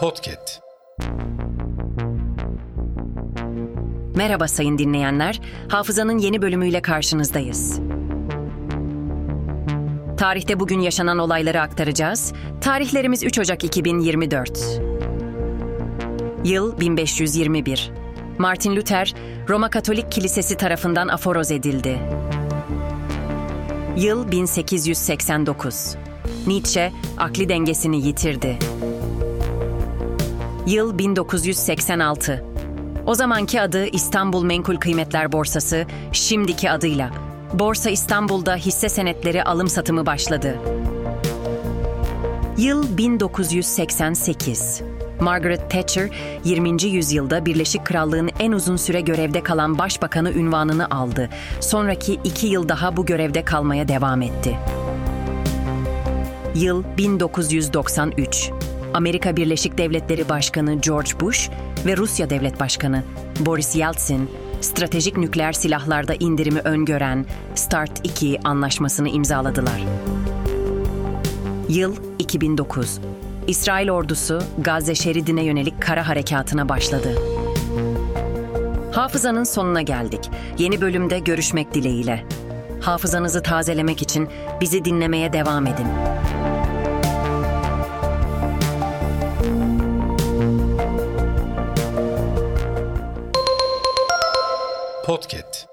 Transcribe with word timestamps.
Podcast. 0.00 0.60
Merhaba 4.16 4.48
sayın 4.48 4.78
dinleyenler. 4.78 5.40
Hafızanın 5.68 6.18
yeni 6.18 6.42
bölümüyle 6.42 6.82
karşınızdayız. 6.82 7.80
Tarihte 10.16 10.60
bugün 10.60 10.80
yaşanan 10.80 11.18
olayları 11.18 11.60
aktaracağız. 11.60 12.32
Tarihlerimiz 12.60 13.22
3 13.22 13.38
Ocak 13.38 13.64
2024. 13.64 14.80
Yıl 16.44 16.80
1521. 16.80 17.90
Martin 18.38 18.76
Luther, 18.76 19.14
Roma 19.48 19.70
Katolik 19.70 20.12
Kilisesi 20.12 20.56
tarafından 20.56 21.08
aforoz 21.08 21.50
edildi. 21.50 21.98
Yıl 23.96 24.30
1889. 24.30 25.96
Nietzsche 26.46 26.92
akli 27.18 27.48
dengesini 27.48 28.06
yitirdi. 28.06 28.58
Yıl 30.66 30.98
1986. 30.98 32.44
O 33.06 33.14
zamanki 33.14 33.60
adı 33.60 33.86
İstanbul 33.86 34.44
Menkul 34.44 34.76
Kıymetler 34.76 35.32
Borsası, 35.32 35.86
şimdiki 36.12 36.70
adıyla 36.70 37.10
Borsa 37.52 37.90
İstanbul'da 37.90 38.56
hisse 38.56 38.88
senetleri 38.88 39.44
alım 39.44 39.68
satımı 39.68 40.06
başladı. 40.06 40.56
Yıl 42.58 42.96
1988. 42.96 44.82
Margaret 45.20 45.70
Thatcher, 45.70 46.10
20. 46.44 46.82
yüzyılda 46.82 47.46
Birleşik 47.46 47.86
Krallığın 47.86 48.30
en 48.38 48.52
uzun 48.52 48.76
süre 48.76 49.00
görevde 49.00 49.42
kalan 49.42 49.78
başbakanı 49.78 50.32
ünvanını 50.32 50.90
aldı. 50.90 51.28
Sonraki 51.60 52.20
iki 52.24 52.46
yıl 52.46 52.68
daha 52.68 52.96
bu 52.96 53.06
görevde 53.06 53.44
kalmaya 53.44 53.88
devam 53.88 54.22
etti. 54.22 54.58
Yıl 56.54 56.84
1993. 56.98 58.50
Amerika 58.94 59.36
Birleşik 59.36 59.78
Devletleri 59.78 60.28
Başkanı 60.28 60.74
George 60.74 61.10
Bush 61.20 61.50
ve 61.86 61.96
Rusya 61.96 62.30
Devlet 62.30 62.60
Başkanı 62.60 63.02
Boris 63.40 63.76
Yeltsin, 63.76 64.30
stratejik 64.60 65.16
nükleer 65.16 65.52
silahlarda 65.52 66.14
indirimi 66.14 66.60
öngören 66.60 67.26
START 67.54 68.00
2 68.04 68.40
anlaşmasını 68.44 69.08
imzaladılar. 69.08 69.84
Yıl 71.68 71.96
2009. 72.18 73.00
İsrail 73.46 73.90
ordusu 73.90 74.42
Gazze 74.58 74.94
şeridine 74.94 75.44
yönelik 75.44 75.82
kara 75.82 76.08
harekatına 76.08 76.68
başladı. 76.68 77.14
Hafızanın 78.92 79.44
sonuna 79.44 79.82
geldik. 79.82 80.30
Yeni 80.58 80.80
bölümde 80.80 81.18
görüşmek 81.18 81.74
dileğiyle. 81.74 82.24
Hafızanızı 82.80 83.42
tazelemek 83.42 84.02
için 84.02 84.28
bizi 84.60 84.84
dinlemeye 84.84 85.32
devam 85.32 85.66
edin. 85.66 85.86
Podcast. 95.10 95.69